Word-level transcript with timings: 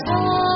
heart. 0.00 0.51